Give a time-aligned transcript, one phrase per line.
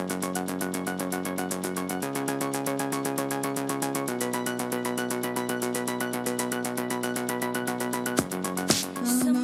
[0.00, 0.08] Hello，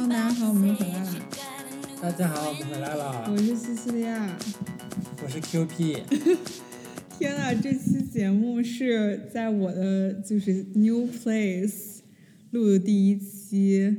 [0.09, 1.13] 大家好，我们又回来了。
[2.01, 4.35] 大家好，我们回来了我，是西西利亚。
[5.23, 6.01] 我是 QP。
[7.19, 11.99] 天呐，这期节目是在我的就是 new place
[12.51, 13.97] 录的第一期。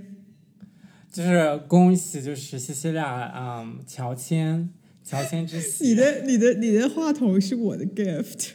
[1.13, 4.71] 就是恭喜，就是西西利亚，嗯，乔迁，
[5.09, 5.89] 乔迁之喜。
[5.89, 8.51] 你的、你的、你的话筒是我的 gift，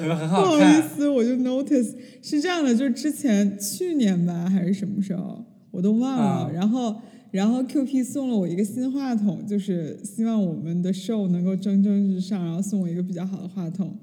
[0.00, 0.80] 有没有很不好意？
[0.80, 6.24] 思，我就 notice 是这样的，就是之前去年吧，还是什么时候，我都忘了。
[6.24, 13.98] 啊然后，然后 QP 送了我一个新话筒，就是希望我们的 show 能够蒸蒸日上，然后送我一个比较好的话筒。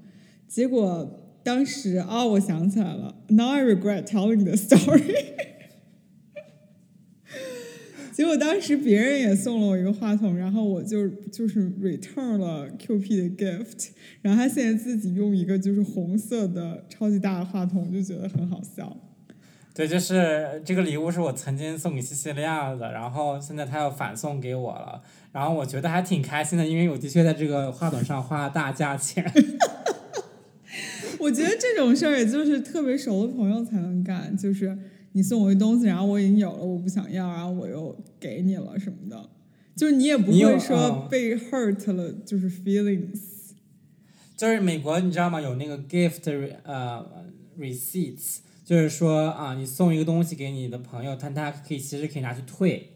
[0.48, 5.16] 结果当时哦，我想起来了，Now I regret telling the story。
[8.22, 13.88] 结果当时别人也送了我一个话筒，然后我就就是 return 了 QP 的 gift，
[14.22, 18.96] 然后他现在自己用一个就是红色的超级大的话筒，我就觉得很好笑。
[19.74, 29.26] 对，就是这个礼物是我曾经送给西西利亚的，然后现在他要反送给我了，然后我觉得还挺开心的，因为我的确在这个话筒上花了大价钱。
[31.18, 34.78] 我觉得这种事儿也就是特别熟的朋友才能干，就是
[35.14, 39.30] 你送我一东西，然后我已经有了，我不想要，然后我又给你了什么的，
[39.76, 43.20] 就是你也不会说嗯被 hurt 了，就是 feelings。
[44.38, 45.40] 就是美国，你知道吗？
[45.40, 47.06] 有那个 gift 呃
[47.60, 52.90] receipts，就是说啊，你送一个东西给你的朋友，但他可以其实可以拿去退，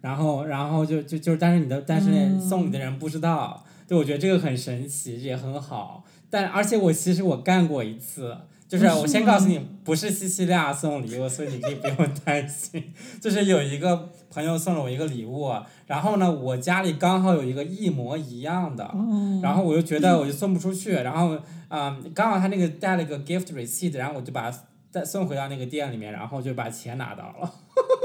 [0.00, 6.06] 然后然后就就就是，但是你的但是嗯送你的人不知道，对，我觉得这个很神奇，也很好。
[6.30, 8.38] 但而且我其实我干过一次，
[8.70, 12.84] 就是我先告诉你，不是西西利亚送礼物，所以你可以不用担心。
[13.20, 15.50] 就是有一个朋友送了我一个礼物，
[15.88, 21.34] 然后呢，我家里刚好有一个一模一样的，哦，然后我就觉得我就送不出去，然后
[21.66, 27.52] 啊、嗯刚好他那个带了个 gift receipt，然后我就把它再送回到那个店里面，然后就把钱拿到了。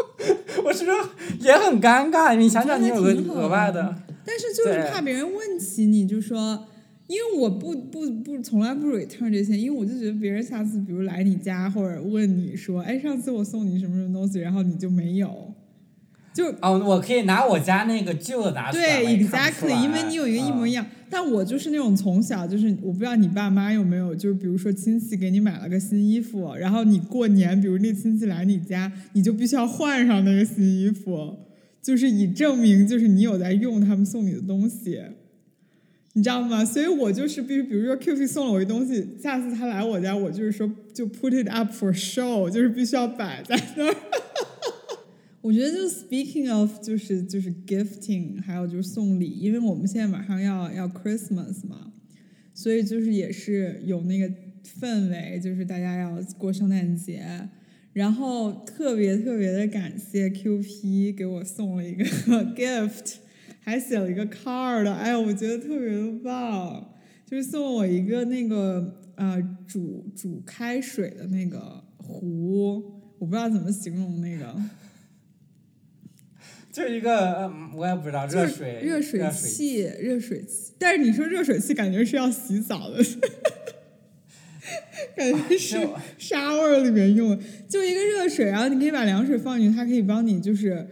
[0.66, 0.98] 我是不是
[1.42, 2.34] 也很尴尬？
[2.36, 6.66] 你想想，你有个额外的，但是就是怕别人问起你，就说，
[7.08, 15.54] 因为我不不不从来不 return 这些，因为我就觉得别人下次比如来你家或者问你说，哎，上次我送你什么什么东西，然后你就没有，
[16.34, 20.84] 就哦，我可以拿我家那个旧的拿出来，对，exactly，因为你有一个一模一样。
[20.84, 20.92] 样。
[21.08, 31.38] 但我就是那种从小就是，我不知道你爸妈有没有，就是比如说亲戚给你买了个新衣服，然后你过年，比如那亲戚来你家，你就必须要换上那个新衣服，
[31.82, 35.00] 就是以证明就是你有在用他们送你的东西。
[36.18, 36.64] 你知道吗？
[36.64, 43.96] 所以我就是必须，比如说 QQ 送了我一东西，下次他来我家，我就是说就 put it up for show，就是必须要摆在那儿。
[45.42, 51.92] 我觉得就 speaking of 就是就是 gifting，还有就是送礼，因为我们现在马上要要 Christmas 嘛，
[52.54, 54.34] 所以就是也是有那个
[54.80, 57.50] 氛围，就是大家要过圣诞节，
[57.92, 62.06] 然后特别特别的感谢 QP 给我送了一个
[62.56, 63.16] gift，
[63.66, 66.94] 还写了一个 card，哎呀，我觉得特别的棒，
[67.26, 72.76] 就是送我一个那个呃煮煮开水的那个壶，
[73.18, 74.56] 我不知道怎么形容那个。
[76.72, 80.74] 就一个，嗯我也不知道热水热水水器，热水器。
[80.78, 83.04] 但是你说热水器，感觉是要洗澡的，
[85.16, 90.88] 感觉是就 shower 里面用的，就一个热水，然后你可以把凉水放进去，它可以帮你就是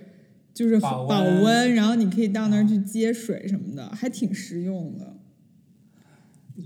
[0.54, 5.16] 就是保保温温，然后你可以到那儿去接水什么的，还挺实用的。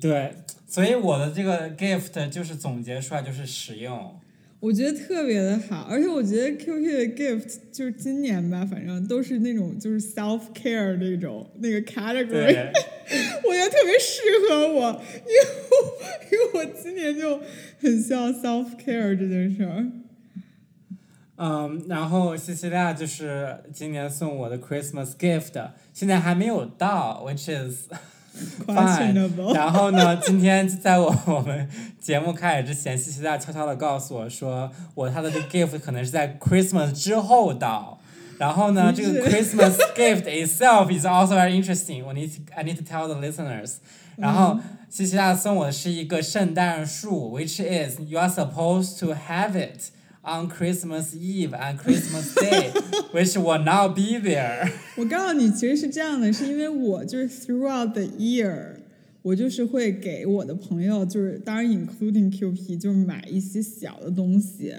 [0.02, 0.36] 对，
[0.68, 4.20] 所以我的这个 gift 就是总结出来就是实用。
[4.60, 12.72] 我觉得特别的好，而且我觉得 QQ 的 gift 就是今年吧，反正都是那种就是 self care 那种那个 category，对，
[13.48, 15.40] 我觉得特别适合我，因为
[15.72, 15.80] 我
[16.32, 17.40] 因为我今年就
[17.80, 19.92] 很需要 self care 这件事儿。
[21.38, 27.88] 嗯，然后西西利亚就是今年送我的 Christmas gift，现在还没有到，which is
[28.66, 29.54] fine。
[29.54, 31.70] 然后呢，今天在我我们
[32.00, 38.00] 节目开始之前，西西利亚悄悄的告诉我说，我他的这个 gift 可能是在 Christmas 之后到。
[38.40, 42.04] 然后呢，这个 Christmas gift itself is also very interesting.
[42.06, 43.78] 我 need to, I need to tell the listeners.
[44.16, 44.60] 然后
[44.90, 49.92] 西西利亚送我的是一个圣诞树，which is you are supposed to have it
[50.28, 52.72] on Christmas Eve and Christmas Day,
[53.14, 54.70] which will now be there.
[54.98, 58.76] 我告诉你，其实是这样的，是因为我就是 throughout the year，
[59.22, 64.74] 我就是会给我的朋友，就是当然 including QP，就是买一些小的东西。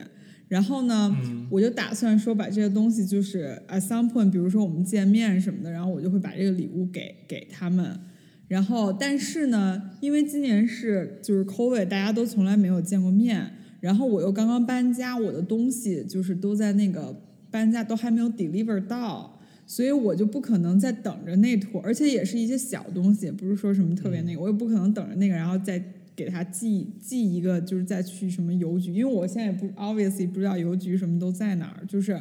[0.48, 7.98] 然后呢，嗯我就打算说把这些东西就是 at some point，比如说我们见面什么的，然后我就会把这个礼物给给他们。
[8.48, 25.82] 然后，但是呢，因为今年是就是 COVID，大家都从来没有见过面，然后我又刚刚搬家，我的东西就是都在那个搬家都还没有 deliver 到，所以我就不可能再等着那坨，而且也是一些小东西，也不是说什么特别那个，我也不可能等着那个，然后再
[26.16, 32.20] 给他寄寄一个，就是再去什么邮局，因为我现在也不 obviously 不知道邮局什么都在哪儿，就是，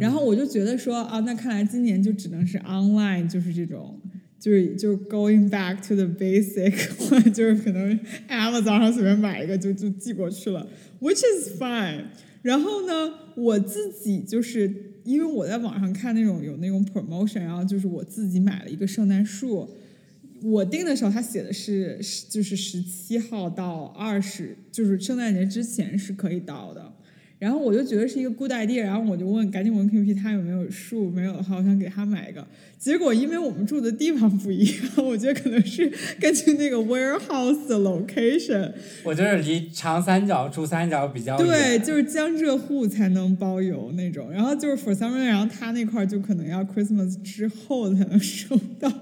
[0.00, 3.98] 然后我就觉得说啊，那看来今年就只能是 online，就是这种。
[4.38, 6.72] 就是就 going back to the basic，
[7.32, 7.98] 就是可能
[8.28, 10.66] Amazon 上随便买一个就就寄过去了
[11.00, 12.04] ，which is fine。
[12.42, 14.72] 然后呢，我自己就是
[15.04, 19.68] 因为我在网上看那种有那种 promotion，然后就是我自己买了一个圣诞树。
[20.40, 21.98] 我订的时候，他写的是
[22.28, 26.94] 就是十七号到二十，就是圣诞节之前是可以到的。
[27.38, 32.44] 然后我就觉得是一个 good idea，然后我就问，赶紧问 Q P 他有没有树，没有的话，我想给他买一个。
[32.76, 34.74] 结果因为我们住的地方不一样，
[35.06, 35.88] 我觉得可能是
[36.20, 38.72] 根据那个 warehouse 的 location，
[39.04, 41.46] 我就是离长三角、珠三角比较远。
[41.46, 44.30] 对，就是江浙沪才能包邮那种。
[44.32, 48.96] 然后就是 for some reason，然后他那块儿就可能要 Christmas 之后才能收到， 就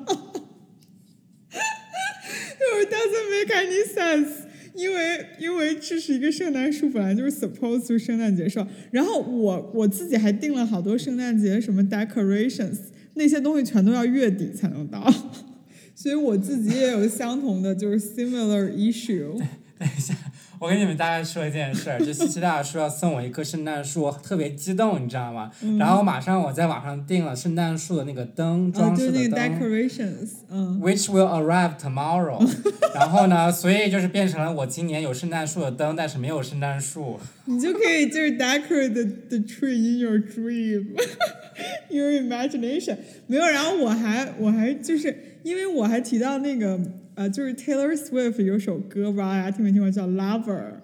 [2.77, 4.46] 是 doesn't make any sense。
[4.77, 8.65] 因为因为这是一个圣诞树，本来就是 supposed 是圣诞节树。
[8.91, 12.79] 然后我我自己还订了好多圣诞节什么 decorations，
[13.15, 15.11] 那些东西全都要月底才能到，
[15.95, 19.39] 所以我自己也有相同的就是 similar issue。
[19.79, 20.15] 等一下，
[20.59, 25.51] 我跟你们大概说一件事儿，就西西大说要送我一棵圣诞树，我特别激动，你知道吗？
[25.79, 29.61] 然后马上我在网上订了圣诞树的那个灯，啊，装饰对那个的灯。
[29.61, 30.81] decorations，嗯。
[30.81, 32.41] Which will arrive tomorrow，
[32.95, 37.19] 然后呢，所以就是变成了我今年有圣诞树的灯，但是没有圣诞树。
[37.47, 40.97] 你就可以就是 decorate the the tree in your dream,
[41.91, 42.97] your imagination。
[43.27, 46.81] 没有，然后我还我还就是因为我还提到那个
[47.17, 50.75] 呃，就是 Taylor Swift 有首歌，不知道大家听没听过，叫 Lover。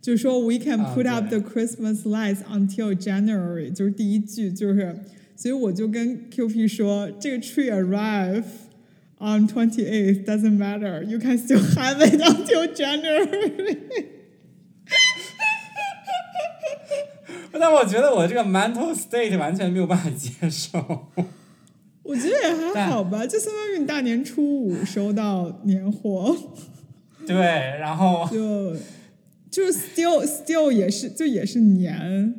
[0.00, 4.96] 就是说，We can 啊 put up the Christmas lights until January，就是第一句，就是，
[5.34, 8.44] 所以我就跟 QP 说，这个 tree arrive
[9.18, 13.78] on twenty eighth doesn't matter, you can still have it until January。
[17.60, 21.08] 但我觉得我这个 mental state 完全没有办法接受。
[22.08, 26.34] 我觉得也还好吧，就相当于你大年初五收到年货，
[27.26, 28.74] 对，然后 就
[29.50, 32.34] 就 still still 也是就也是年，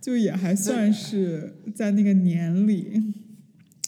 [0.00, 3.12] 就也还算是在那个年里。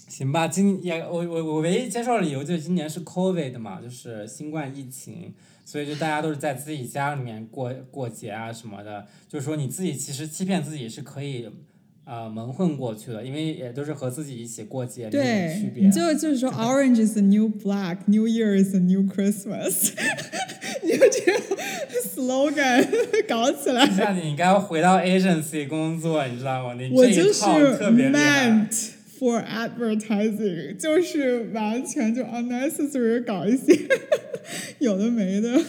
[0.08, 5.32] 行吧，今也我我我唯一接受的理由就是今年是 COVID 嘛，就是新冠疫情，
[5.64, 11.49] 所以就大家都是在自己家里面过过节啊什么的，就是说你自己其实欺骗自己是可以
[12.08, 15.90] 呃蒙混过去了，因为也都是和自己一起过节，没有对区，别。
[15.90, 19.93] 就就是说，Orange is the new black, New Year is the new Christmas，
[20.82, 21.40] 你就这样
[22.14, 22.88] slogan
[23.28, 23.87] 搞起来。
[23.99, 26.72] 那你应该回到 agency 工作，你知道吗？
[26.81, 28.49] 你我就是这一套特别厉害。
[28.49, 33.87] meant for advertising，就是完全就 unnecessary 搞一些
[34.78, 35.60] 有的没的。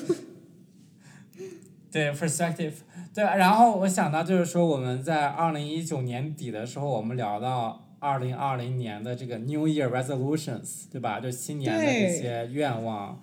[1.91, 2.71] 对 perspective，
[3.13, 11.19] 对，然后我想到就是说我们在二零一九年底的时候，我们聊到二零二零年的这个 New Year resolutions，对吧？
[11.19, 13.19] 就新年的这对些愿望，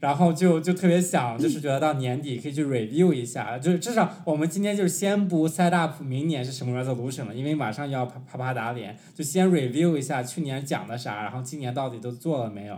[0.00, 12.76] 然后就就特别想，就是觉得到年底可以去 review 一下，就是至少我们今天就是先不 set up 明年是什么 resolution 了，因为马上要啪啪啪打脸，就先 review 一下去年讲的啥，然后今年到底都做了没有。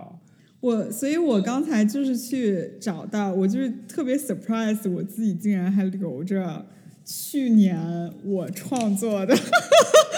[0.61, 6.67] 我，所以我刚才就是去找到，我就是特别 surprise，我自己竟然还留着
[7.05, 9.35] 去年我创作的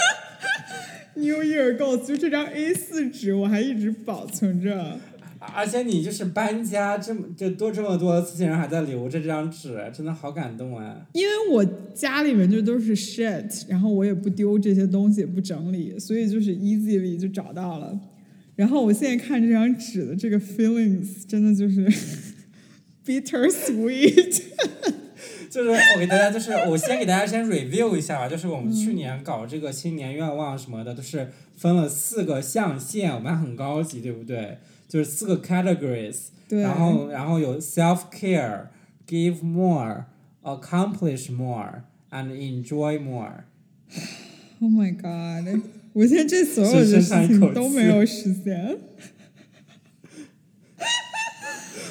[1.14, 4.98] New Year Goals，就这张 A 四纸，我还一直保存着。
[5.54, 11.06] 而且你就是搬家这么就多这么多次，竟然还在留着这张纸，真的好感动啊！
[11.12, 17.98] 因为我家里面就都是 shit，然后我也不丢这些东西，也不整理，所以就是 easily 就找到了。
[18.61, 21.85] 然后我现在看这张纸的这个 feelings，真的就是
[23.05, 24.41] bitter sweet。
[25.49, 34.57] 就是我给大家，就是我先给大家先 review 一下吧，就是我们去年搞这个新年愿望什么的，都是分了四个象限，我们还很高级，对不对？
[34.87, 43.45] 就是四个 categories，对，然后然后有 self care、give more、accomplish more and enjoy more。
[44.61, 45.61] Oh my god！
[45.94, 48.78] 我现在这所有的事情都没有实现。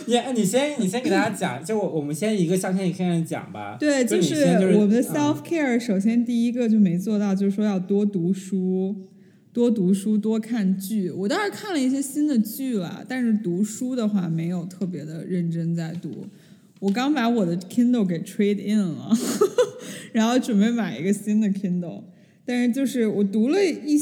[0.08, 3.78] 你你先你先给大家讲，就我我们先一个象限一个象限讲吧。
[3.80, 8.96] 对，就就是就是我们的嗯 self care，、首先第一个就没做到，就是说要多读书，
[9.54, 11.12] 多读书，多看剧。
[11.12, 16.26] 我倒是看了一些新的剧了，但是读书的话没有特别的认真在读。
[16.80, 19.16] 我刚把我的 Kindle 给 trade in 了，
[20.12, 22.02] 然后准备买一个新的 Kindle，
[22.46, 24.00] 但是就是我读了一，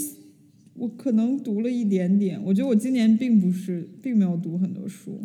[0.75, 2.41] 我可能读了一点点。
[2.45, 5.21] 我觉得我今年并不是，并没有读很多书。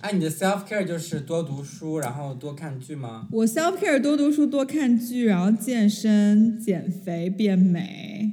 [0.00, 3.26] 哎、你的 self care 就是多读书，然后多看剧吗？
[3.32, 8.32] 我 self care 多读书、多看剧，然后健身、减肥、变美。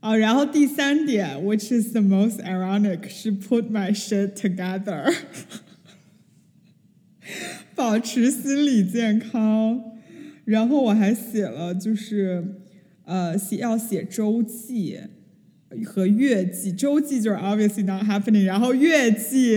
[0.00, 5.14] 啊，然后第三点，which is the most ironic，是 put my shit together，
[7.74, 9.92] 保持心理健康。
[10.44, 12.62] 然后我还写了，就是
[13.06, 14.98] 呃，写要写周记
[15.84, 16.70] 和月记。
[16.70, 19.56] 周记就是 obviously not happening，然后月记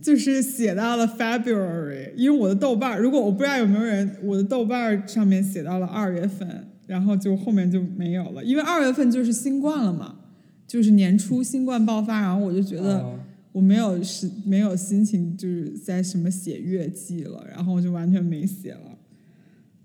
[0.00, 10.16] 就是写到了 February，因为我的豆瓣儿，如果我不知道有没有人，我的豆瓣儿上面写到了二月份，然后就后面就没有了，因为二月份就是新冠了嘛，
[10.66, 13.18] 就是年初新冠爆发，然后我就觉得哦
[13.50, 18.87] 我没有是没有心情就是在什么写月记了，然后我就完全没写了。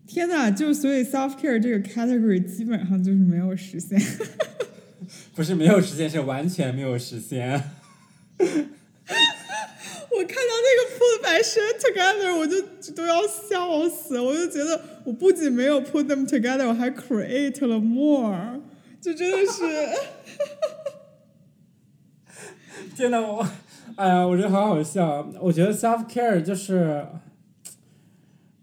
[0.05, 3.99] 天呐，就所以 self care 这个 category 基本上就是没有实现。
[5.35, 7.71] 不是没有实现，是完全没有实现。
[10.15, 12.61] 我看到那个 put my shit together，我就
[12.93, 14.19] 都要笑死。
[14.19, 18.61] 我就觉得我不仅没有 put them together，我还 create 了 more，
[19.01, 19.63] 就真的是。
[22.95, 23.43] 天呐，我，
[23.95, 25.27] 哎呀，我觉得好好笑。
[25.41, 27.03] 我觉得 self care 就是，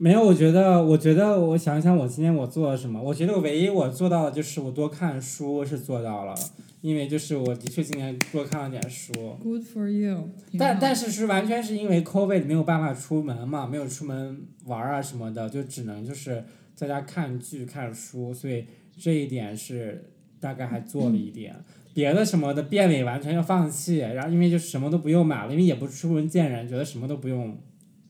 [0.02, 3.02] 没有，我觉得，我觉得，我想一想，我今天我做了什么？
[3.02, 6.34] 我觉得我唯一我做到的就是我多看书是做到了，
[6.80, 9.12] 因为就是我的确今年多看了点书。
[9.42, 10.30] Good for you。
[10.58, 18.64] 但但是是完全是因为 COVID 没有办法出门嘛，没有出门玩啊什么的，就只能就是在家看剧看书，所以
[18.96, 21.54] 这一点是大概还做了一点。
[21.92, 27.54] 别的什么的变美完全要放弃，然后因为就什么都不用买了，因为也不出门见人，觉得什么都不用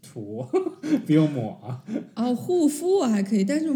[0.03, 0.47] 涂，
[1.07, 1.83] 不用抹。
[2.15, 3.67] 哦，护肤我还可以，但是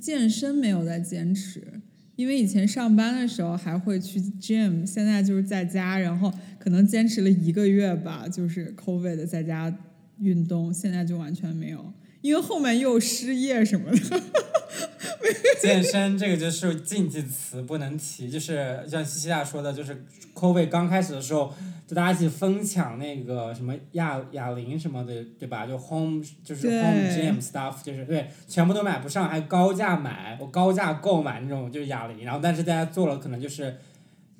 [0.00, 1.80] 健身没有在坚持，
[2.16, 9.76] 因为以前上班的时候还会去 gym，现在就是在家，然后可能坚持了一个月吧，就是 COVID 的在家
[10.18, 13.98] 运动，现在就完全没有，因为后面又失业什么的。
[15.60, 18.28] 健身这个就是禁忌词，不能提。
[18.28, 20.04] 就是像西西亚说的，就是
[20.34, 21.54] COVID 刚开始的时候，
[21.86, 25.66] 就大家一起疯抢那个什么哑哑铃什么的，对吧？
[25.66, 33.76] 就 home 就是 home gym stuff，就是对，全部都买不上，还高价买，我高价购买那种就是哑铃，然后但是大家做了可能就是。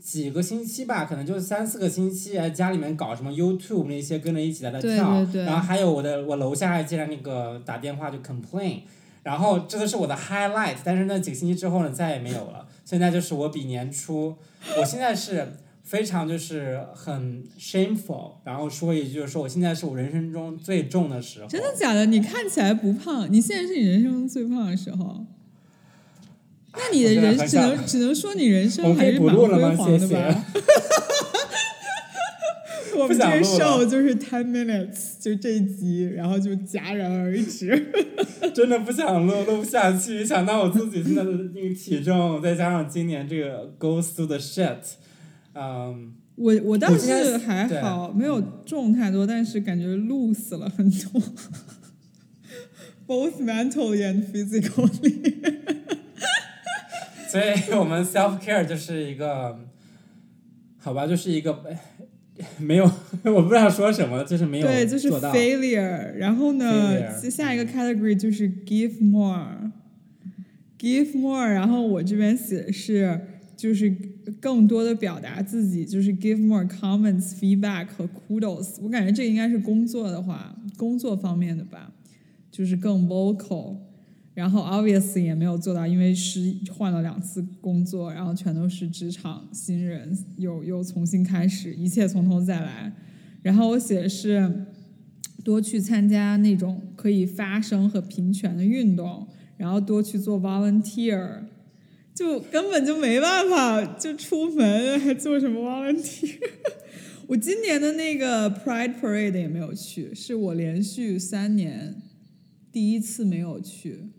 [0.04, 8.80] 几个星期吧，可能就三四个星期，哎家里面搞什么 YouTube 那些跟着一起在那跳，对对然后还有我的我楼下还接着那个打电话就 complain，
[9.22, 12.66] 然后这都是我的 highlight，但是那几个星期之后呢，再也没有了。
[12.84, 14.36] 现在就是我比年初，
[14.78, 21.46] 我现在是非常就是很 shameful，然后说一句，就是说我现在是我人生中最重的时候。
[21.46, 22.06] 真的假的？
[22.06, 25.26] 你看起来不胖，你现在是你人生中最胖的时候。
[26.72, 30.44] 那你的人只能只能说你人生还是蛮辉煌的吧？
[32.96, 37.92] 我 不们这个想录了 show 就是 ten minutes，就这一集，然后就戛然而止。
[38.52, 40.24] 真的不想录，录不下去。
[40.24, 44.78] 想到我自己现在的那个体重，再加上今年这个 goes through the shit，
[45.54, 51.22] 嗯，我我倒是还好，没有重太多，但是感觉 lose 了很多
[53.06, 55.34] ，both mentally and physically。
[57.28, 59.58] 所以我们 self care 就是一个，
[60.78, 61.64] 好吧，就是一个
[62.58, 62.84] 没有，
[63.24, 65.10] 我不知道说什么，就是没有对，就是。
[65.10, 66.12] failure。
[66.14, 71.46] 然后呢下一个 category 就是 give more，give more。
[71.46, 73.20] 然后我这边写的是，
[73.56, 73.94] 就是
[74.40, 78.76] 更多的表达自己，就是 give more comments、feedback 和 kudos。
[78.82, 81.92] 我感觉这应该是工作的话，工作方面的吧，
[82.50, 83.76] 就是更 vocal。
[84.34, 92.92] 然后 obviously 也没有做到，因为是换了两次工作，然后全都是职场新人，又又重新开始，一切从头再来。
[93.42, 94.66] 然后我写的是
[95.44, 99.24] 多去参加那种可以发声和平权的运动，
[99.56, 101.42] 然后多去做 volunteer，
[102.14, 106.38] 就根本就没办法就出门，还做什么 volunteer？
[107.26, 111.96] 我今年的那个 Pride Parade 也没有去，是我连续三年
[112.70, 114.10] 第一次没有去，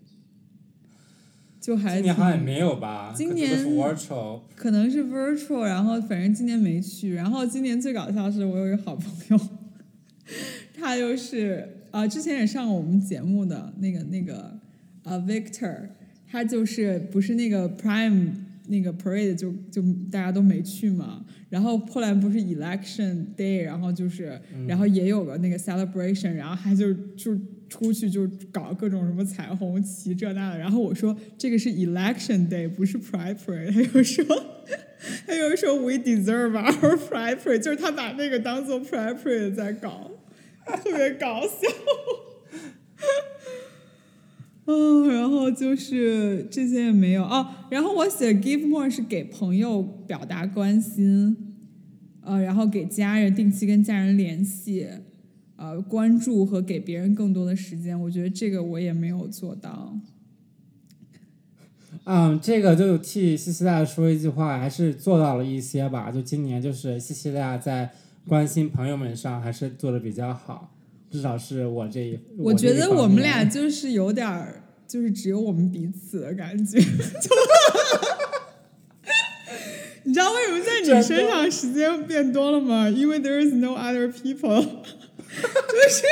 [1.62, 3.14] 就还今年好像也没有吧？
[3.16, 4.42] 今年 virtual。
[4.56, 7.14] 可能是 virtual，然后反正今年没去。
[7.14, 9.40] 然后今年最搞笑是我有一个好朋友，
[10.74, 14.60] 他就是呃，之前也上过我们节目的那个那个
[15.04, 15.90] 呃，Victor，
[16.36, 18.32] 他就是不是那个 Prime
[18.68, 24.38] 那个 parade 就就大家都没去嘛，然后后来不是 Election Day，然后就是
[24.68, 27.40] 然后也有个那个 celebration，然后他就就
[27.70, 34.26] 出去就搞各种什么彩虹旗这那的，然后我说这个是 Election Day，不是 Pride parade，他又说
[35.26, 40.12] 他又说 We deserve our Pride parade，就是他把那个当做 Pride parade 在搞。
[40.66, 41.70] 特别搞笑，
[44.66, 47.48] 嗯，然后就是这些也没有哦。
[47.70, 51.36] 然后我写 give more 是给朋友表达关心，
[52.22, 54.88] 呃，然后给家人定期跟家人联系，
[55.56, 58.00] 呃，关注和给别人更多的时间。
[58.02, 59.98] 我觉得这个我也没有做到。
[62.06, 66.12] 嗯，这个就替西西大说一句话，还是做到了一些吧。
[66.12, 67.92] 就今年就是西西大在。
[68.28, 70.75] 关心朋友们上还是做的比较好，
[71.16, 72.20] 至少是我这一。
[72.38, 76.78] 我觉得我们俩 就是有点儿，就是只有我们彼此的感觉。
[80.04, 82.90] 你知道为什么在你身上时间变多了吗？
[82.90, 86.04] 因为 there is no other people， 就是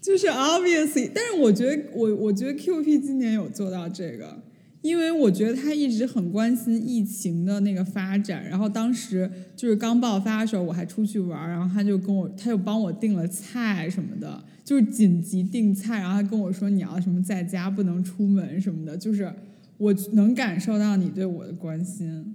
[0.00, 4.42] 就是 obviously，但是我觉得我我觉得 Q P 今年有做到这个。
[4.82, 19.30] 因为我觉得他一直很关心疫情的那个发展，然后当时就是刚爆发的时候，我还出去玩，然后他就跟我，他就帮我订了菜什么的，就是紧急订菜，然后他跟我说你要什么在家不能出门什么的，就是
[19.76, 22.34] 我能感受到你对我的关心。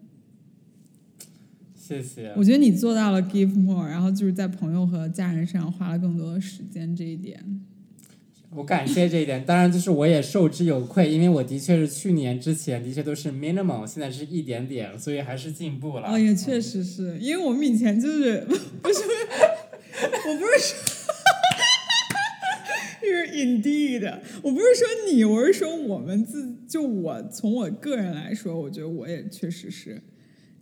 [1.76, 2.32] 谢谢。
[2.36, 7.44] 我觉得你做到了 give more，然后就是在朋友和家人身上花了更多的时间这一点。
[8.56, 16.08] 我感谢这一点，当然就是我也受之有愧，因为我的确是去年之前的确都是 minimal，现在是一点点，所以还是进步了。
[16.08, 18.40] 哦，也确实是因为我们以前就是
[18.82, 19.02] 不是，
[20.28, 20.78] 我不是说，
[23.04, 30.02] 是 indeed，我不是说你，我是说我们自就我从我个人来说，我觉得我也确实是。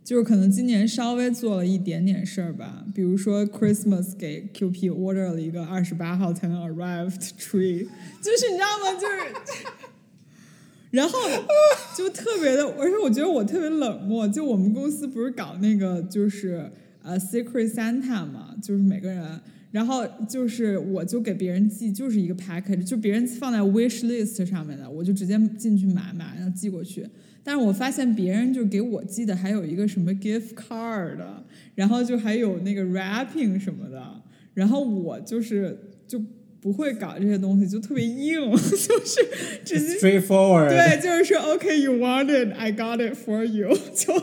[0.04, 7.88] 就是可能今年稍微做了一点点事儿吧，比如说 Christmas 给 QP order 了一个二十八号才能 arrived tree，
[8.20, 9.00] 就是你知道吗？
[9.00, 9.66] 就是，
[10.90, 11.18] 然后
[11.96, 14.28] 就特别的，而且我觉得我特别冷漠。
[14.28, 16.70] 就我们公司不是搞那个就是
[17.02, 19.40] 呃 Secret Santa 嘛，就是每个人，
[19.74, 27.04] 然后就是我就给别人寄就是一个 package，就别人放在 wish list 上面的，我就直接进去买买，然后寄过去。
[27.42, 31.16] 但是我发现别人就给我寄的还有一个什么 gift card，
[31.74, 34.00] 然后就还有那个 wrapping 什么的，
[34.54, 36.22] 然后我就是就
[36.60, 39.20] 不会搞这些东西，就特别硬， 就是
[39.64, 44.14] 直接 straightforward，对，就是说 OK you want it，I got it for you，就。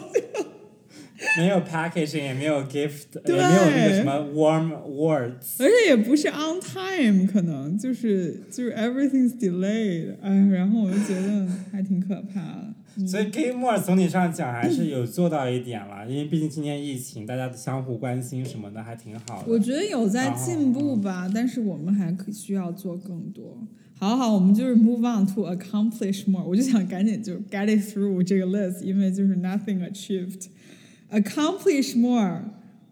[1.37, 13.07] 没有 packaging，也没有 gift，也没有那个什么 warm words，而且也不是 on time，可能就是就是 everything's delayed，哎，然后我就觉得还挺可怕的。
[13.07, 19.45] 所以 Game More 总体上讲还是有做到一点了，因为毕竟今年疫情，大家相互关心什么的还挺好的。
[19.47, 23.57] 我觉得有在进步吧，但是我们还可需要做更多。
[23.97, 26.43] 好好，我们就是 move on to accomplish more。
[26.43, 30.47] 我就想赶紧就 get it through 这个 list，因为就是 nothing achieved。
[31.11, 32.41] Accomplish more，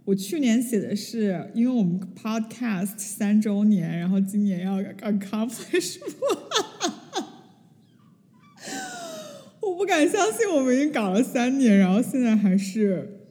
[0.05, 6.39] 我去年写的是，因为我们 podcast 三周年，然后今年要 accomplish more。
[9.61, 13.21] 我不敢相信，我们已经搞了三年，然后现在还是，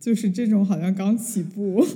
[0.00, 1.86] 就是这种好像刚起步。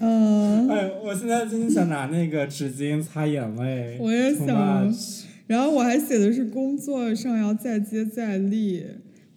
[0.00, 0.68] 嗯。
[0.74, 3.96] 哎，我现在真的想拿那个纸巾擦眼泪。
[4.00, 4.92] 我也想。
[5.46, 8.84] 然后我还写的是工作上要再接再厉，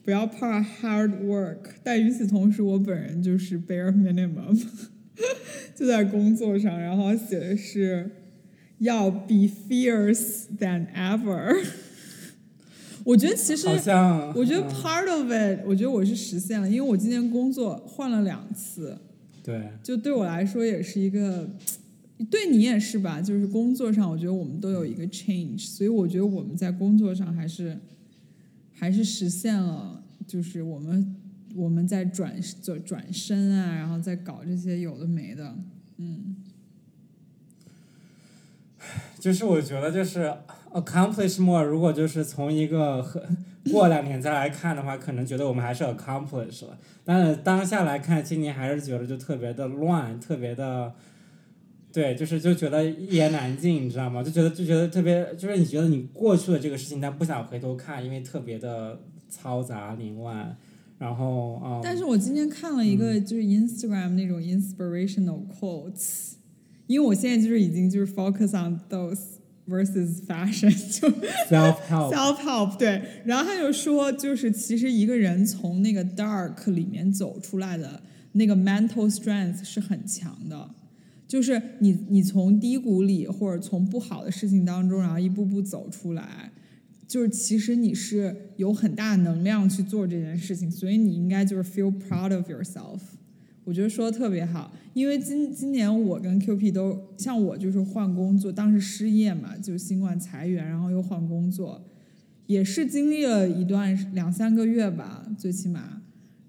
[0.03, 1.57] 不要怕 hard work。
[1.83, 4.61] 但与此同时，我本人就是 bare minimum，
[5.75, 6.79] 就在工作上。
[6.79, 8.11] 然后写的是。
[8.79, 11.51] 要 be fierce than ever。
[13.03, 13.67] 我觉得其实，
[14.35, 18.95] 我觉得 part of it，我觉得我是实现了，因为我今年工作换了两次。
[19.41, 19.69] 对。
[19.81, 21.49] 就对我来说也是一个，
[22.25, 23.21] 对你也是吧？
[23.21, 27.77] 就是工作上，我觉得我们都有一个 change，所以我觉得我们在工作上还是
[28.73, 31.15] 还是实现了，就是我们
[31.55, 35.55] 我们在转转转身啊，然后再搞这些有的没的，
[35.97, 36.35] 嗯。
[39.19, 40.31] 就是我觉得就是
[40.71, 43.03] accomplish more，如果就是从一个
[43.71, 46.77] 过两年再来看的话，可能觉得我们还是 accomplish 了。
[47.03, 50.93] 但是当下来看，今年还是觉得就特别的乱，特别的，
[51.97, 54.21] 对，就是就觉得一言难尽，你知道吗？
[54.21, 60.55] 就觉得就觉得特别，就是你觉得你过去的这个事情，但不想回头看，因为特别的嘈杂凌乱，
[60.99, 61.81] 然后嗯。
[61.83, 66.33] 但是我今天看了一个就是 Instagram 那种 inspirational quotes，
[66.85, 71.09] 因为我现在就是已经就是 focus on those versus fashion 就
[71.49, 77.99] self help self help 对，然后他就说就是其实一个人从那个 dark 里面走出来的
[78.33, 80.69] 那个 mental strength 是很强的。
[81.27, 86.51] 就是你，你从低谷里或者从不好的事情当中，然后一步步走出来，
[87.05, 92.99] 就是其实你是有很大能量去做这件事情，所以你应该就是 feel proud of yourself。
[93.65, 101.83] 我觉得说的特别好，因为今今年我跟 Q P 都像我就是换工作，当时失业嘛，就新冠裁员，然后又换工作，
[102.45, 106.01] 也是经历了一段两三个月吧，最起码。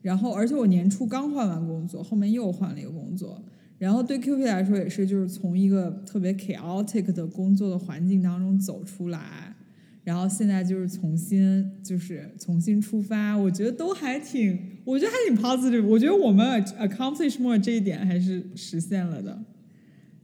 [0.03, 3.43] 然后而且我年初刚换完工作，后面又换了一个工作。
[3.79, 9.55] 然后对 Q P 来说也是，就是从一个特别 chaotic 的工作的环境当中走出来，
[10.03, 15.87] 然后现在就是重新就是重新出发，我觉得都还挺，我觉得还挺 positive。
[15.87, 19.45] 我觉得我们 accomplish more 这一点还是实现了的，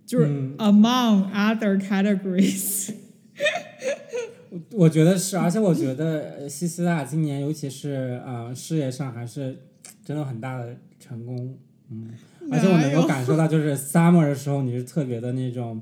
[0.05, 0.27] 就是
[0.59, 2.93] among other categories。
[4.51, 9.57] 我我觉得是，而且我觉得西斯拉今年尤其是呃事业上还是
[10.05, 11.57] 真的很大的成功，
[11.91, 12.11] 嗯。
[12.51, 15.81] 而且我能够感受到，就是 summer 的时候，你是特别的那种，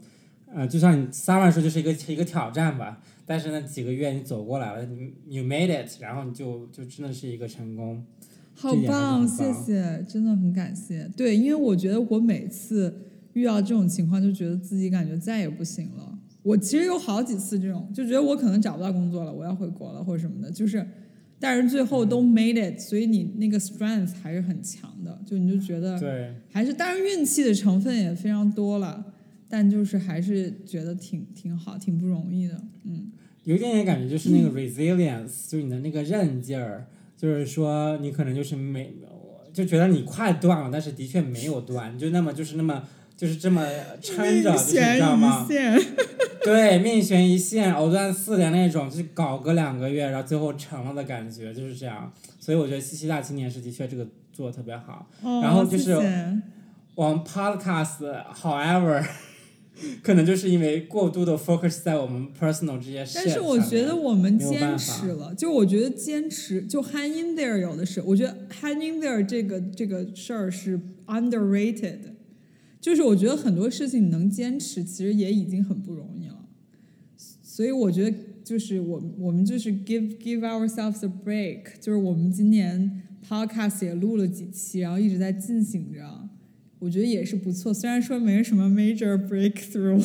[0.54, 3.00] 呃，就像你 summer 时候就是一个一个挑战吧。
[3.24, 8.04] 但是那几个月你走过来了，你 you made it，然后你就就真的是一个成功。
[8.54, 11.08] 好棒，谢谢，真的很感谢。
[11.16, 12.94] 对，因为我觉得我每次
[13.32, 16.18] 遇到这种情况，就觉得自己感觉再也不行了。
[16.42, 20.86] 我其实有好几次这种，就觉得我可能找不到工作了，我要回国了或者什么的，就是。
[21.42, 29.04] 但是最后都 made it，所以你那个 strength 还是很强的，就你就觉得，对，还是当然运气的成分也非常多了，
[29.48, 33.10] 但就是还是觉得挺挺好，挺不容易的，嗯。
[33.42, 38.94] 有一点点感觉就是那个 resilience，就是你的那个韧劲儿，就是说你可能就是没，
[39.52, 42.84] 就觉得你快断了，但是的确没有断，就那么就是那么。
[43.22, 43.64] 就是这么
[44.00, 45.46] 撑着，你知道吗？
[46.42, 52.12] 对，命悬一线，藕断丝连那种，就搞个两个月，然后最后成了的感觉，就是这样。
[52.40, 55.08] 所以我觉得西西大青年是的确这个做的特别好。
[55.22, 55.92] 然后就是
[56.96, 59.06] 我们 podcast，however，
[60.02, 71.98] 可能就是因为过度的 focus 在我们 personal 这些事但是我觉得我们坚持了，就我觉得坚持，就 hang in there 有的是，我觉得 hang in there 这个这个事儿是 underrated。
[72.82, 76.48] 就是我觉得很多事情能坚持，其实也已经很不容易了。
[77.16, 86.28] 所以我觉得就是我我们就是 give give ourselves a break，就是我们今年 podcast 也录了几期，然后一直在进行着，
[86.80, 87.72] 我觉得也是不错。
[87.72, 90.04] 虽然说没什么 major breakthrough。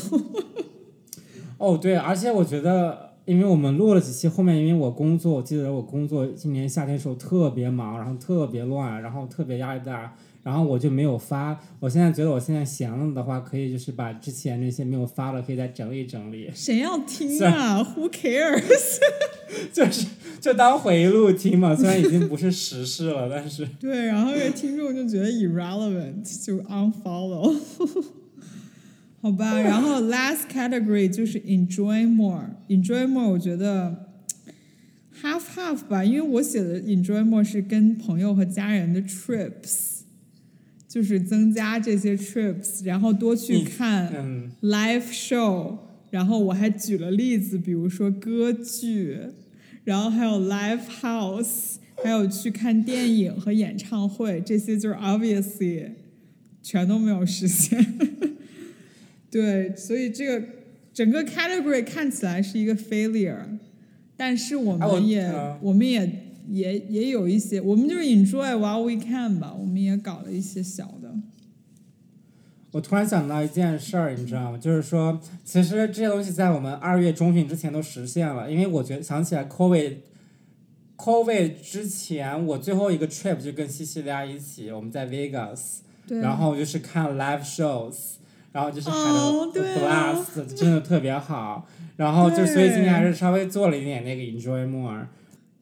[1.57, 10.15] 哦，对，而且我觉得，因为我们录了几期，后面因为我工作，我记得我工作今年夏天时候特别忙，然后特别乱，然后特别压力大。
[10.47, 16.49] 然后我就没有发，我现在觉得我现在闲了的话，可以就是把之前那些没有发的，可以再整理整理。
[16.55, 18.97] 谁要听啊？Who cares？
[19.73, 20.07] 就是
[20.39, 23.67] 就当回忆录听嘛，虽然已经不是时事了，但是。
[23.77, 27.53] 对，然后这听众就觉得 irrelevant，就 unfollow。
[29.19, 34.05] 好吧，然后 last category 就是 enjoy more，enjoy more，我觉得
[35.21, 39.96] half half 吧，因为我写的 enjoy more 是跟朋友和家人的 trips。
[40.87, 45.77] 就是增加这些 trips，然后多去看 live show，
[46.11, 49.17] 然后我还举了例子，比如说歌剧，
[49.83, 55.91] 然后还有 live house，还有去看电影和演唱会，这些就是 obviously
[56.63, 57.85] 全都没有实现。
[59.29, 60.47] 对，所以这个
[60.93, 63.41] 整个 category 看起来是一个 failure，
[64.15, 65.29] 但是我们也
[65.61, 66.26] 我们也。
[66.47, 71.13] 也也有一些，我们就是 enjoy while we can 吧，我们也搞了一些小的。
[72.71, 74.57] 我突然想到一件事儿，你知道吗？
[74.57, 88.17] 就是说，其实这些东西在我们二月中旬之前都实现了，因为我觉得想起来 COVID，COVID 之前我最后一个 trip 就跟西西利亚一起，我们在 Vegas，然后就是看 live shows，
[88.51, 95.07] 然后就是看了 blast，真的特别好，然后就所以今天还是稍微做了一点那个 enjoy more。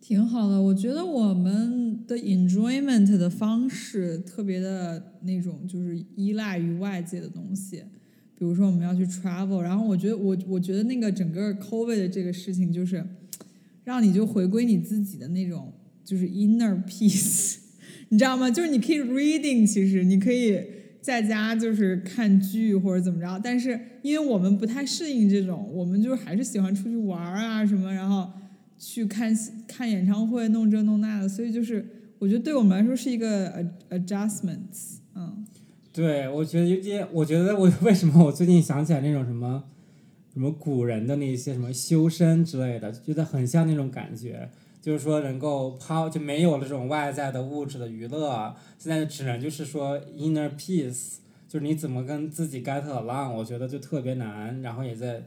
[0.07, 7.77] 挺好的，我觉得我们的 enjoyment 的方式特别的那种，就是依赖于外界的东西，
[8.37, 13.03] 比如说我们要去 travel，然后我觉得我我觉得那个整个 covid 的这个事情，就是
[13.83, 17.55] 让你就回归你自己的那种就是 inner peace，
[18.09, 18.51] 你知道吗？
[18.51, 20.61] 就是你可以 reading，其实你可以
[21.01, 28.29] 在家就是看剧或者怎么着，但是因为我们不太适应这种，我们就还是喜欢出去玩啊什么，然后。
[28.77, 29.35] 去看
[29.67, 31.88] 看演唱会，弄这弄那的，所以就是
[32.19, 35.45] 我觉得对我们来说是一个 adjustments，嗯。
[35.93, 39.63] 对，我觉得有点，我觉得我 为什么我最近想起来那种什么，
[40.33, 44.49] 什么古人的那些什么修身之类的，觉得很像那种感觉，
[44.81, 55.23] 就是说能够抛就没有了这种外在的物质的娱乐，现在只能就是说 inner peace，就是你怎么跟自己 get along，我觉得就特别难，然后也在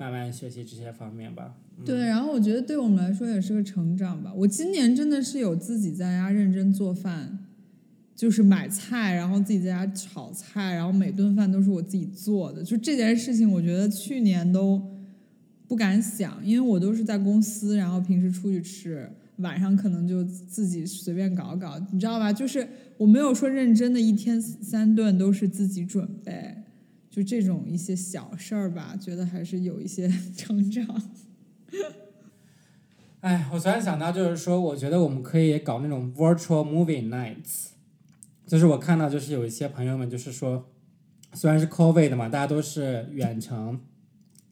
[0.00, 1.54] 慢慢学习这些方面吧。
[1.84, 4.32] 对，然后我觉得对我们来说也是个成长吧。
[4.34, 7.38] 我今年真的是有自己在家认真做饭。
[8.16, 12.62] 就是买菜，然后自己在家炒菜，然后每顿饭都是我自己做的。
[12.62, 14.78] 就这件事情，我觉得去年都
[15.66, 22.30] 不敢想，因为我都是在公司，然后平时出去吃，晚上可能就自己随便搞搞，你知道吧？
[22.30, 26.59] 就是我没有说认真的一天三顿都是自己准备，
[27.10, 31.02] 就这种一些小事儿吧，觉得还是有一些 成长。
[33.20, 37.66] 哎，我突然想到，就是说，我觉得我们可以搞那种 virtual movie nights。
[38.46, 40.70] 就是我看到，就是有一些朋友们，就是说，
[41.34, 43.80] 虽然是 COVID 的嘛，大家都是远程，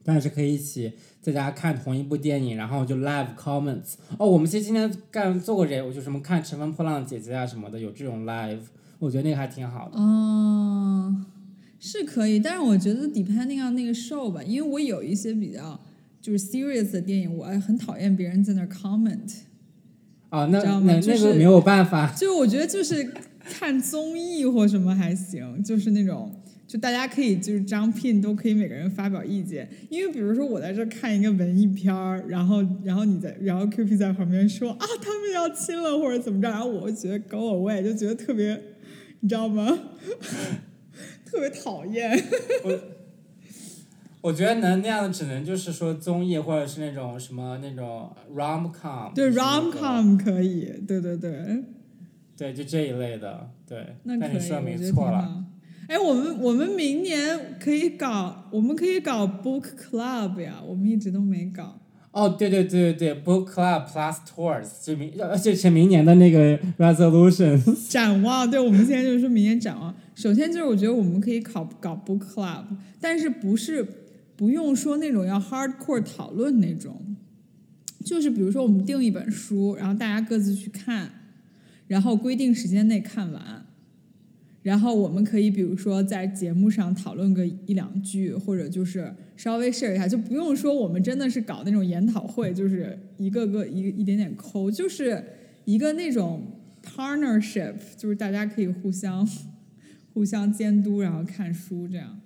[0.05, 0.93] 但是可以一起
[1.23, 3.95] 在家看同一部电影，然后就 live comments。
[4.19, 8.61] 哦，我们其实今天干做过这，我就什么看《乘风破浪的姐姐》啊什么的，有这种 live，
[8.99, 9.99] 我觉得那个还挺好的。
[9.99, 11.17] 哦，
[11.81, 15.81] 是可以，但是我觉得 depending on 那个 show 吧，因为我有一些比较
[16.21, 19.37] 就是 serious 的电影，我很讨厌别人在那 comment。
[20.31, 22.13] 啊，那那那个没有办法。
[22.15, 23.13] 就我觉得就是。
[23.51, 26.31] 看综艺或什么还行，就是那种，
[26.67, 38.63] 就大家可以就是张聘都可以每个人发表意见，因为比如说我在这看一个文艺片儿，然后然后你在然后 Q P 在旁边说啊他们要亲了或者怎么着，然后我会觉得 Go away，就觉得特别，
[39.21, 39.79] 你知道吗？
[41.31, 42.11] 特别讨厌。
[42.65, 42.79] 我
[44.21, 49.13] 我觉得能那样只能就是说综艺或者是那种什么那种 rom com。
[49.15, 51.65] 对 rom com 可以，对对对。
[52.37, 53.97] 对，就这一类的，对。
[54.05, 55.45] 那可以，我觉错了。
[55.89, 61.81] 哎，我们我们明年可以搞，我们可以搞 book club 呀，我们一直都没搞。
[62.11, 67.61] 哦，对对对对对，book club plus tours，就明而且是明年的那个 resolution。
[67.89, 69.95] 展望，对，我们现在就是说明年展望。
[70.19, 72.65] 首先就是我觉得我们可以考搞 book club，
[73.01, 73.87] 但是不是
[74.35, 77.17] 不用说那种要 hardcore 讨论那种，
[78.05, 81.09] 就是比如说我们定一本书，然后大家各自去看。
[81.87, 83.65] 然后规定时间内看完，
[84.63, 95.25] 然后我们可以比如说在节目上讨论个一两句，或者就是稍微 share 一下，就不用说我们真的是搞那种研讨会，就是一个个一一点点抠，就是
[95.65, 96.43] 一个那种
[96.85, 99.27] partnership，就是大家可以互相
[100.19, 102.21] 互相监督，然后看书这样。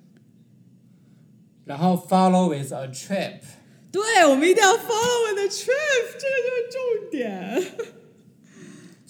[1.67, 3.41] 然后 follow with a trip。
[3.91, 7.63] 对，我们一定要 follow with a trip，这个就是重点。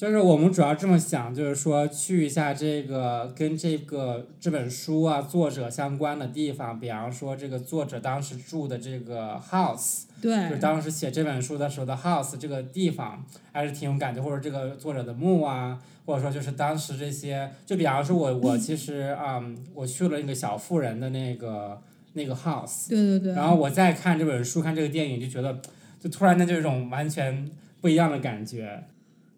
[0.03, 21.81] 就是我们主要这么想，就是说去一下这个跟这个这本书啊作者相关的地方，比方说这个作者当时住的这个 house，对，就当时写这本书的时候的 house 这个地方还是挺有感觉，或者这个作者的墓啊，或者说就是当时这些，就比方说我我其实嗯我去了那个小妇人的那个
[22.15, 25.63] 那个 house，对对对，然后我再看这本书看这个电影就觉得，
[26.01, 27.49] 就突然间就一种完全
[27.81, 28.83] 不一样的感觉。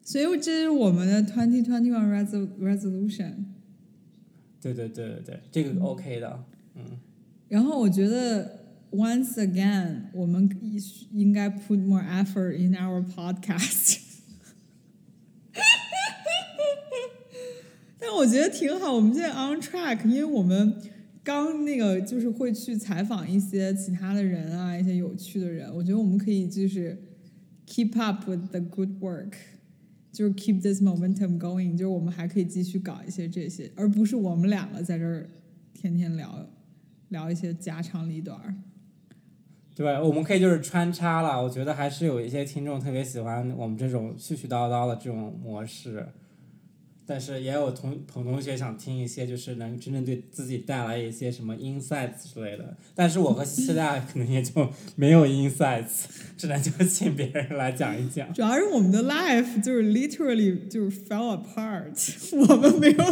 [0.04, 2.06] 所以这是我们的 twenty twenty one
[2.60, 3.46] resolution。
[4.60, 6.98] 对对对对对，这个 OK 的，嗯。
[7.48, 10.48] 然后我觉得 once again，我们
[11.12, 13.98] 应该 put more effort in our podcast。
[17.98, 20.74] 但我觉得挺好，我们现在 on track，因为我们
[21.22, 27.02] 刚那个就是会去采访一些其他的人啊，一些有趣的人，我觉得我们可以就是
[27.66, 29.32] keep up with the good work。
[30.14, 35.28] 就是 keep this momentum going，就是我们还可以继续搞一些这些，而不是我们两个在这儿
[35.72, 36.46] 天天聊
[37.08, 38.62] 聊一些家长里短。
[39.74, 41.42] 对，我们可以就是穿插了。
[41.42, 46.06] 我觉得还是有一些听众特别喜欢我们这种絮絮叨叨的这种模式。
[47.06, 52.76] 但是也有同同同学想听一些，就是能真正对自己带来一些什么 insights 之类的。
[52.94, 56.04] 但是我和西大 可能也就没有 insights，
[56.36, 58.32] 只能就请别人来讲一讲。
[58.32, 61.92] 主要是我们的 life 就是 literally 就是 fell apart，
[62.48, 63.04] 我们没有，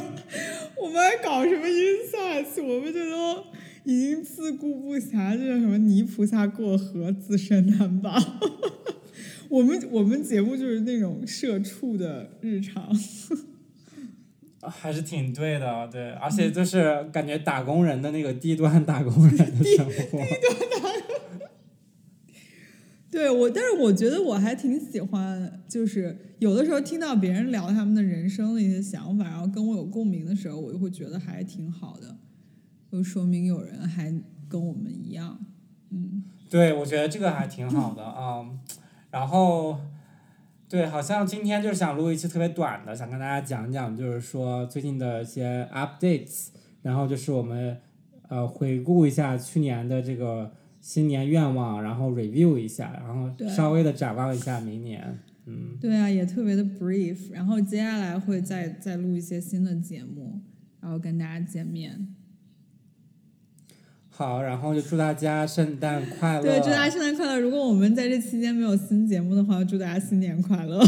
[0.81, 2.63] 我们还搞什么 insights？
[2.63, 3.45] 我们这都
[3.85, 8.19] 已经自顾不暇，这叫什么泥菩萨过河，自身难保。
[9.51, 12.91] 我们我们节目就是那种社畜的日常。
[14.69, 19.93] 还是挺对的，对，而且就是感觉打工人的那个低端打工人的生活。
[19.93, 21.49] 低端打工。
[23.11, 32.17] 对我，但是我觉得我还挺喜欢，就是有的时候听到别人聊他们的人生的一些想法，然后跟我有共鸣的时候，我就会觉得还挺好的，
[32.91, 34.15] 就说明有人还
[34.49, 35.39] 跟我们一样，
[35.91, 36.25] 嗯。
[36.49, 38.47] 对，我觉得这个还挺好的啊。
[39.11, 39.79] 然后，
[40.73, 46.49] 对，好像今天就是想录一期特别短的，想跟大家讲讲，就是说最近的一些 updates，
[46.83, 47.79] 然后就是我们
[48.29, 50.51] 呃回顾一下去年的这个。
[50.83, 55.79] 新年愿望，然后 review 一下，然后稍微的展望一下明年，嗯。
[55.81, 60.41] 对啊，也特别的 brief，然后接下来会再再录一些新的节目，
[60.81, 62.17] 然后跟大家见面。
[64.15, 66.43] 好，然后就祝大家圣诞快乐。
[66.43, 67.41] 对，祝大家圣诞快乐！
[67.41, 70.79] 如果我们在这期间没有新节目的话，祝大家新年快乐。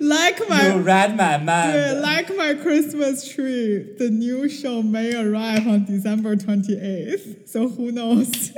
[0.00, 2.00] Like my you read my mind.
[2.00, 7.46] like my Christmas tree, the new show may arrive on December twenty eighth.
[7.46, 8.50] So who knows?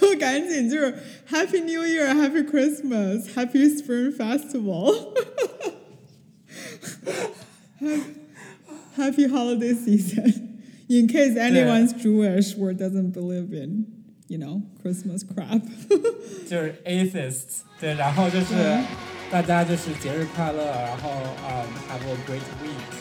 [0.00, 0.94] 就赶紧就是
[1.30, 5.14] Happy New Year, Happy Christmas, Happy Spring Festival.
[8.97, 10.59] Happy holiday season.
[10.89, 13.85] In case anyone's Jewish or doesn't believe in,
[14.27, 15.61] you know, Christmas crap.
[16.47, 17.63] 就是 atheists。
[17.79, 18.53] 对，然后就是
[19.31, 21.09] 大家就是节日快乐，然后
[21.47, 22.91] 嗯，have a great week。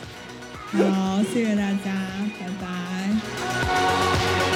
[0.72, 2.08] 好，谢谢大家，
[2.40, 4.55] 拜拜。